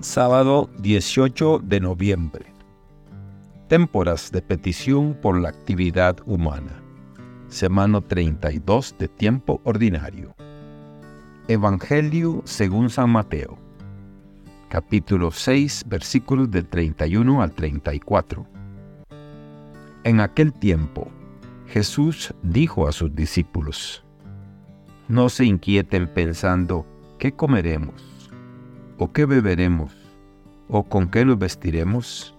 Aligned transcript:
Sábado 0.00 0.70
18 0.78 1.58
de 1.58 1.78
noviembre. 1.78 2.46
Témporas 3.68 4.32
de 4.32 4.40
petición 4.40 5.12
por 5.12 5.38
la 5.38 5.50
actividad 5.50 6.16
humana. 6.24 6.82
Semana 7.48 8.00
32 8.00 8.96
de 8.98 9.08
tiempo 9.08 9.60
ordinario. 9.64 10.34
Evangelio 11.48 12.40
según 12.46 12.88
San 12.88 13.10
Mateo. 13.10 13.58
Capítulo 14.70 15.32
6, 15.32 15.84
versículos 15.86 16.50
del 16.50 16.66
31 16.66 17.42
al 17.42 17.52
34. 17.52 18.46
En 20.04 20.20
aquel 20.20 20.54
tiempo, 20.54 21.08
Jesús 21.66 22.32
dijo 22.42 22.88
a 22.88 22.92
sus 22.92 23.14
discípulos, 23.14 24.02
No 25.08 25.28
se 25.28 25.44
inquieten 25.44 26.08
pensando, 26.08 26.86
¿qué 27.18 27.32
comeremos? 27.32 28.09
¿O 29.02 29.10
qué 29.12 29.24
beberemos? 29.24 29.96
¿O 30.68 30.82
con 30.86 31.08
qué 31.08 31.24
nos 31.24 31.38
vestiremos? 31.38 32.34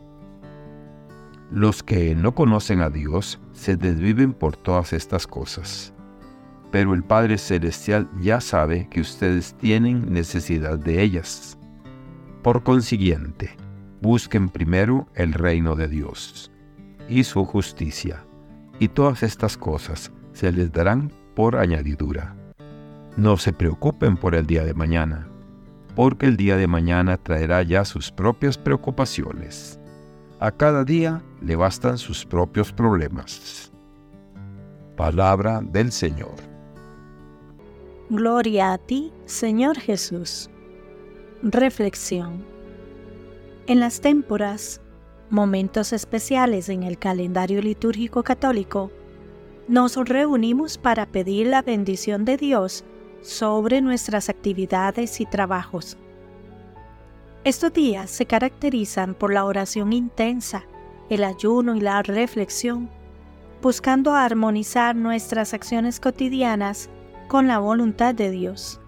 Los 1.49 1.81
que 1.81 2.13
no 2.13 2.35
conocen 2.35 2.81
a 2.81 2.91
Dios 2.91 3.39
se 3.51 3.77
desviven 3.77 4.31
por 4.31 4.55
todas 4.55 4.93
estas 4.93 5.25
cosas. 5.25 5.91
Pero 6.71 6.93
el 6.93 7.01
Padre 7.01 7.39
Celestial 7.39 8.07
ya 8.21 8.39
sabe 8.41 8.87
que 8.91 9.01
ustedes 9.01 9.55
tienen 9.55 10.13
necesidad 10.13 10.77
de 10.77 11.01
ellas. 11.01 11.57
Por 12.43 12.61
consiguiente, 12.61 13.57
busquen 13.99 14.47
primero 14.47 15.07
el 15.15 15.33
reino 15.33 15.75
de 15.75 15.87
Dios 15.87 16.51
y 17.09 17.23
su 17.23 17.43
justicia, 17.43 18.23
y 18.77 18.87
todas 18.87 19.23
estas 19.23 19.57
cosas 19.57 20.11
se 20.33 20.51
les 20.51 20.71
darán 20.71 21.11
por 21.33 21.55
añadidura. 21.55 22.35
No 23.17 23.37
se 23.37 23.51
preocupen 23.51 24.15
por 24.15 24.35
el 24.35 24.45
día 24.45 24.63
de 24.63 24.75
mañana 24.75 25.30
porque 25.95 26.25
el 26.25 26.37
día 26.37 26.57
de 26.57 26.67
mañana 26.67 27.17
traerá 27.17 27.61
ya 27.63 27.85
sus 27.85 28.11
propias 28.11 28.57
preocupaciones. 28.57 29.79
A 30.39 30.51
cada 30.51 30.83
día 30.83 31.21
le 31.41 31.55
bastan 31.55 31.97
sus 31.97 32.25
propios 32.25 32.71
problemas. 32.71 33.71
Palabra 34.95 35.61
del 35.61 35.91
Señor. 35.91 36.35
Gloria 38.09 38.73
a 38.73 38.77
ti, 38.77 39.11
Señor 39.25 39.77
Jesús. 39.79 40.49
Reflexión. 41.43 42.43
En 43.67 43.79
las 43.79 44.01
témporas, 44.01 44.81
momentos 45.29 45.93
especiales 45.93 46.69
en 46.69 46.83
el 46.83 46.97
calendario 46.97 47.61
litúrgico 47.61 48.23
católico, 48.23 48.91
nos 49.67 49.95
reunimos 49.95 50.77
para 50.77 51.05
pedir 51.05 51.47
la 51.47 51.61
bendición 51.61 52.25
de 52.25 52.37
Dios 52.37 52.83
sobre 53.21 53.81
nuestras 53.81 54.29
actividades 54.29 55.21
y 55.21 55.25
trabajos. 55.25 55.97
Estos 57.43 57.73
días 57.73 58.09
se 58.09 58.25
caracterizan 58.25 59.15
por 59.15 59.33
la 59.33 59.45
oración 59.45 59.93
intensa, 59.93 60.63
el 61.09 61.23
ayuno 61.23 61.75
y 61.75 61.81
la 61.81 62.03
reflexión, 62.03 62.89
buscando 63.61 64.13
armonizar 64.13 64.95
nuestras 64.95 65.53
acciones 65.53 65.99
cotidianas 65.99 66.89
con 67.27 67.47
la 67.47 67.59
voluntad 67.59 68.13
de 68.13 68.29
Dios. 68.29 68.79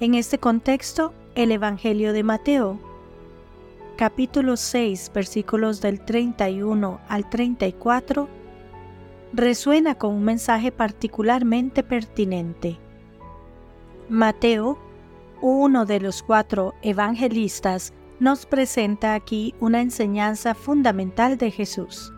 En 0.00 0.14
este 0.14 0.38
contexto, 0.38 1.12
el 1.34 1.52
Evangelio 1.52 2.12
de 2.12 2.22
Mateo, 2.22 2.78
capítulo 3.96 4.56
6, 4.56 5.10
versículos 5.14 5.82
del 5.82 6.00
31 6.00 7.00
al 7.06 7.28
34, 7.28 8.28
resuena 9.34 9.94
con 9.94 10.14
un 10.14 10.24
mensaje 10.24 10.72
particularmente 10.72 11.82
pertinente. 11.82 12.78
Mateo, 14.10 14.76
uno 15.40 15.86
de 15.86 16.00
los 16.00 16.24
cuatro 16.24 16.74
evangelistas, 16.82 17.92
nos 18.18 18.44
presenta 18.44 19.14
aquí 19.14 19.54
una 19.60 19.80
enseñanza 19.80 20.56
fundamental 20.56 21.38
de 21.38 21.52
Jesús. 21.52 22.12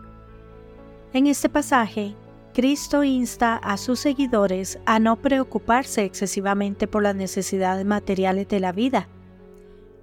En 1.13 1.27
este 1.27 1.49
pasaje, 1.49 2.15
Cristo 2.55 3.03
insta 3.03 3.57
a 3.57 3.77
sus 3.77 3.99
seguidores 3.99 4.79
a 4.87 4.97
no 4.97 5.17
preocuparse 5.17 6.03
excesivamente 6.03 6.87
por 6.87 7.03
las 7.03 7.15
necesidades 7.15 7.85
materiales 7.85 8.47
de 8.47 8.59
la 8.59 8.71
vida. 8.71 9.07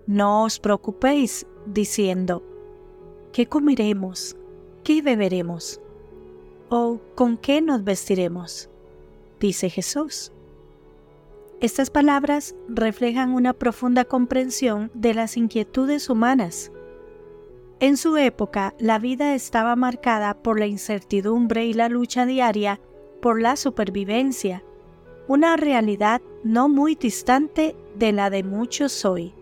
No 0.07 0.45
os 0.45 0.61
preocupéis 0.61 1.45
diciendo, 1.67 2.45
¿qué 3.33 3.47
comeremos? 3.47 4.37
¿Qué 4.85 5.03
beberemos? 5.03 5.81
¿O 6.69 7.01
con 7.17 7.37
qué 7.37 7.61
nos 7.61 7.83
vestiremos? 7.83 8.71
Dice 9.41 9.69
Jesús. 9.69 10.33
Estas 11.61 11.91
palabras 11.91 12.55
reflejan 12.69 13.35
una 13.35 13.53
profunda 13.53 14.07
comprensión 14.07 14.91
de 14.95 15.13
las 15.13 15.37
inquietudes 15.37 16.09
humanas. 16.09 16.73
En 17.81 17.99
su 17.99 18.17
época, 18.17 18.75
la 18.79 18.99
vida 18.99 19.35
estaba 19.35 19.77
marcada 19.77 20.43
por 20.43 20.59
la 20.59 20.67
incertidumbre 20.67 21.67
y 21.67 21.75
la 21.75 21.91
lucha 21.91 22.25
diaria 22.25 22.81
por 23.21 23.43
la 23.43 23.57
supervivencia, 23.57 24.65
una 25.29 25.59
realidad 25.59 26.23
no 26.45 26.71
muy 26.71 26.95
distante 26.95 27.77
de 27.95 28.13
la 28.13 28.31
de 28.31 28.43
muchos 28.43 29.05
hoy. 29.05 29.35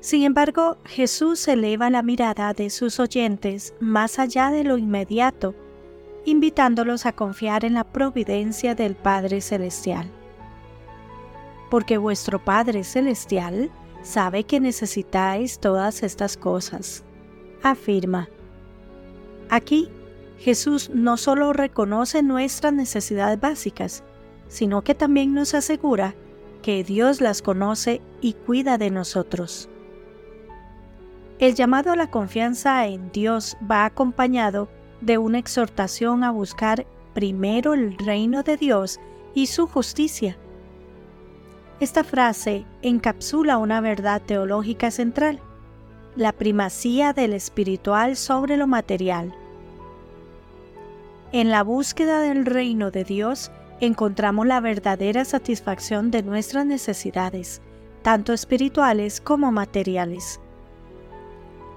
Sin 0.00 0.24
embargo, 0.24 0.76
Jesús 0.84 1.46
eleva 1.46 1.88
la 1.90 2.02
mirada 2.02 2.52
de 2.52 2.68
sus 2.68 2.98
oyentes 2.98 3.74
más 3.78 4.18
allá 4.18 4.50
de 4.50 4.64
lo 4.64 4.76
inmediato, 4.76 5.54
invitándolos 6.24 7.06
a 7.06 7.12
confiar 7.12 7.64
en 7.64 7.74
la 7.74 7.84
providencia 7.84 8.74
del 8.74 8.96
Padre 8.96 9.40
Celestial 9.40 10.10
porque 11.70 11.96
vuestro 11.96 12.44
Padre 12.44 12.84
Celestial 12.84 13.70
sabe 14.02 14.44
que 14.44 14.60
necesitáis 14.60 15.60
todas 15.60 16.02
estas 16.02 16.36
cosas. 16.36 17.04
Afirma. 17.62 18.28
Aquí, 19.48 19.88
Jesús 20.38 20.90
no 20.92 21.16
solo 21.16 21.52
reconoce 21.52 22.22
nuestras 22.22 22.72
necesidades 22.72 23.40
básicas, 23.40 24.02
sino 24.48 24.82
que 24.82 24.94
también 24.94 25.32
nos 25.32 25.54
asegura 25.54 26.14
que 26.62 26.82
Dios 26.82 27.20
las 27.20 27.40
conoce 27.40 28.02
y 28.20 28.34
cuida 28.34 28.76
de 28.76 28.90
nosotros. 28.90 29.68
El 31.38 31.54
llamado 31.54 31.92
a 31.92 31.96
la 31.96 32.10
confianza 32.10 32.86
en 32.86 33.12
Dios 33.12 33.56
va 33.70 33.84
acompañado 33.84 34.68
de 35.00 35.18
una 35.18 35.38
exhortación 35.38 36.24
a 36.24 36.30
buscar 36.30 36.86
primero 37.14 37.74
el 37.74 37.96
reino 37.96 38.42
de 38.42 38.56
Dios 38.56 39.00
y 39.34 39.46
su 39.46 39.66
justicia 39.66 40.36
esta 41.80 42.04
frase 42.04 42.66
encapsula 42.82 43.56
una 43.56 43.80
verdad 43.80 44.20
teológica 44.20 44.90
central, 44.90 45.40
la 46.14 46.32
primacía 46.32 47.14
del 47.14 47.32
espiritual 47.32 48.16
sobre 48.16 48.58
lo 48.58 48.66
material. 48.66 49.34
En 51.32 51.48
la 51.48 51.62
búsqueda 51.62 52.20
del 52.20 52.44
reino 52.44 52.90
de 52.90 53.04
Dios 53.04 53.50
encontramos 53.80 54.46
la 54.46 54.60
verdadera 54.60 55.24
satisfacción 55.24 56.10
de 56.10 56.22
nuestras 56.22 56.66
necesidades, 56.66 57.62
tanto 58.02 58.34
espirituales 58.34 59.22
como 59.22 59.50
materiales. 59.50 60.38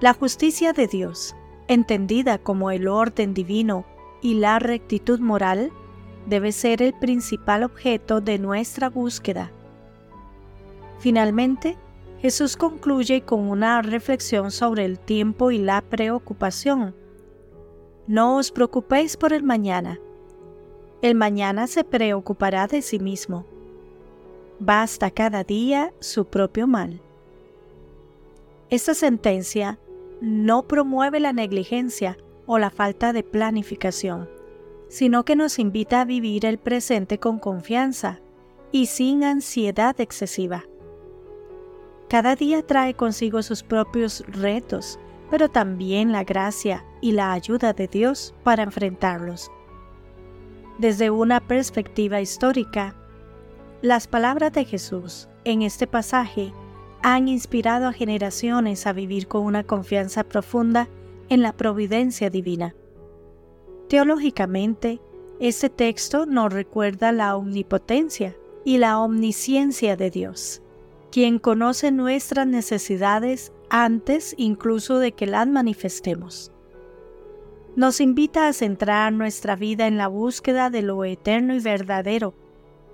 La 0.00 0.12
justicia 0.12 0.74
de 0.74 0.86
Dios, 0.86 1.34
entendida 1.66 2.36
como 2.36 2.70
el 2.70 2.88
orden 2.88 3.32
divino 3.32 3.86
y 4.20 4.34
la 4.34 4.58
rectitud 4.58 5.18
moral, 5.20 5.72
debe 6.26 6.52
ser 6.52 6.82
el 6.82 6.92
principal 6.92 7.62
objeto 7.62 8.20
de 8.20 8.38
nuestra 8.38 8.90
búsqueda 8.90 9.50
Finalmente, 11.04 11.76
Jesús 12.22 12.56
concluye 12.56 13.20
con 13.20 13.50
una 13.50 13.82
reflexión 13.82 14.50
sobre 14.50 14.86
el 14.86 14.98
tiempo 14.98 15.50
y 15.50 15.58
la 15.58 15.82
preocupación. 15.82 16.94
No 18.06 18.38
os 18.38 18.50
preocupéis 18.50 19.18
por 19.18 19.34
el 19.34 19.42
mañana. 19.42 20.00
El 21.02 21.14
mañana 21.14 21.66
se 21.66 21.84
preocupará 21.84 22.68
de 22.68 22.80
sí 22.80 22.98
mismo. 23.00 23.44
Basta 24.58 25.10
cada 25.10 25.44
día 25.44 25.92
su 26.00 26.24
propio 26.24 26.66
mal. 26.66 27.02
Esta 28.70 28.94
sentencia 28.94 29.78
no 30.22 30.62
promueve 30.62 31.20
la 31.20 31.34
negligencia 31.34 32.16
o 32.46 32.56
la 32.56 32.70
falta 32.70 33.12
de 33.12 33.22
planificación, 33.22 34.26
sino 34.88 35.26
que 35.26 35.36
nos 35.36 35.58
invita 35.58 36.00
a 36.00 36.06
vivir 36.06 36.46
el 36.46 36.56
presente 36.56 37.18
con 37.18 37.38
confianza 37.38 38.20
y 38.72 38.86
sin 38.86 39.22
ansiedad 39.22 40.00
excesiva. 40.00 40.64
Cada 42.14 42.36
día 42.36 42.62
trae 42.64 42.94
consigo 42.94 43.42
sus 43.42 43.64
propios 43.64 44.22
retos, 44.28 45.00
pero 45.32 45.48
también 45.48 46.12
la 46.12 46.22
gracia 46.22 46.84
y 47.00 47.10
la 47.10 47.32
ayuda 47.32 47.72
de 47.72 47.88
Dios 47.88 48.32
para 48.44 48.62
enfrentarlos. 48.62 49.50
Desde 50.78 51.10
una 51.10 51.40
perspectiva 51.40 52.20
histórica, 52.20 52.94
las 53.82 54.06
palabras 54.06 54.52
de 54.52 54.64
Jesús 54.64 55.28
en 55.42 55.62
este 55.62 55.88
pasaje 55.88 56.52
han 57.02 57.26
inspirado 57.26 57.88
a 57.88 57.92
generaciones 57.92 58.86
a 58.86 58.92
vivir 58.92 59.26
con 59.26 59.42
una 59.42 59.64
confianza 59.64 60.22
profunda 60.22 60.88
en 61.28 61.42
la 61.42 61.52
providencia 61.52 62.30
divina. 62.30 62.76
Teológicamente, 63.88 65.00
este 65.40 65.68
texto 65.68 66.26
nos 66.26 66.52
recuerda 66.52 67.10
la 67.10 67.34
omnipotencia 67.34 68.36
y 68.64 68.78
la 68.78 69.00
omnisciencia 69.00 69.96
de 69.96 70.10
Dios 70.10 70.60
quien 71.14 71.38
conoce 71.38 71.92
nuestras 71.92 72.44
necesidades 72.44 73.52
antes 73.70 74.34
incluso 74.36 74.98
de 74.98 75.12
que 75.12 75.28
las 75.28 75.46
manifestemos. 75.46 76.50
Nos 77.76 78.00
invita 78.00 78.48
a 78.48 78.52
centrar 78.52 79.12
nuestra 79.12 79.54
vida 79.54 79.86
en 79.86 79.96
la 79.96 80.08
búsqueda 80.08 80.70
de 80.70 80.82
lo 80.82 81.04
eterno 81.04 81.54
y 81.54 81.60
verdadero, 81.60 82.34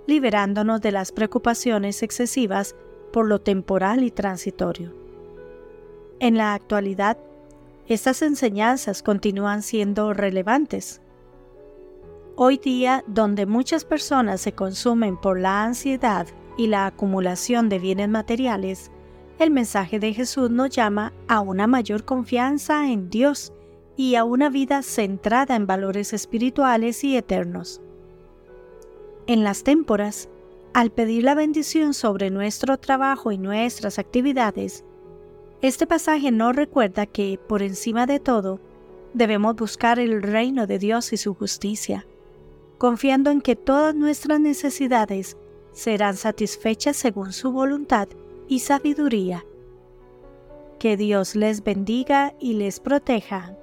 liberándonos 0.07 0.83
de 0.83 0.93
las 0.93 1.13
preocupaciones 1.13 2.03
excesivas 2.03 2.77
por 3.11 3.27
lo 3.27 3.41
temporal 3.41 4.05
y 4.05 4.11
transitorio. 4.11 4.93
En 6.19 6.37
la 6.37 6.53
actualidad, 6.53 7.17
estas 7.87 8.21
enseñanzas 8.21 9.03
continúan 9.03 9.63
siendo 9.63 10.13
relevantes. 10.13 11.01
Hoy 12.37 12.59
día, 12.59 13.03
donde 13.07 13.47
muchas 13.47 13.87
personas 13.87 14.43
se 14.43 14.53
consumen 14.53 15.17
por 15.17 15.41
la 15.41 15.65
ansiedad 15.65 16.27
y 16.57 16.67
la 16.67 16.87
acumulación 16.87 17.69
de 17.69 17.79
bienes 17.79 18.09
materiales, 18.09 18.91
el 19.39 19.51
mensaje 19.51 19.99
de 19.99 20.13
Jesús 20.13 20.51
nos 20.51 20.71
llama 20.71 21.13
a 21.27 21.41
una 21.41 21.67
mayor 21.67 22.05
confianza 22.05 22.91
en 22.91 23.09
Dios 23.09 23.53
y 23.97 24.15
a 24.15 24.25
una 24.25 24.51
vida 24.51 24.83
centrada 24.83 25.57
en 25.57 25.67
valores 25.67 26.13
espirituales 26.13 27.05
y 27.05 27.17
eternos. 27.17 27.81
En 29.27 29.45
las 29.45 29.63
témporas, 29.63 30.29
al 30.73 30.91
pedir 30.91 31.25
la 31.25 31.35
bendición 31.35 31.95
sobre 31.95 32.31
nuestro 32.31 32.79
trabajo 32.79 33.33
y 33.33 33.39
nuestras 33.39 33.99
actividades, 33.99 34.85
este 35.63 35.87
pasaje 35.87 36.31
nos 36.31 36.57
recuerda 36.57 37.07
que, 37.07 37.39
por 37.49 37.63
encima 37.63 38.07
de 38.07 38.21
todo, 38.21 38.61
debemos 39.13 39.57
buscar 39.57 39.99
el 39.99 40.23
reino 40.23 40.67
de 40.67 40.79
Dios 40.79 41.13
y 41.13 41.17
su 41.17 41.35
justicia, 41.35 42.07
confiando 42.79 43.31
en 43.31 43.41
que 43.41 43.57
todas 43.57 43.95
nuestras 43.95 44.41
necesidades 44.41 45.37
serán 45.73 46.17
satisfechas 46.17 46.97
según 46.97 47.33
su 47.33 47.53
voluntad 47.53 48.09
y 48.49 48.61
sabiduría. 48.61 49.45
Que 50.79 50.97
Dios 50.97 51.37
les 51.37 51.63
bendiga 51.63 52.35
y 52.41 52.55
les 52.55 52.81
proteja 52.81 53.57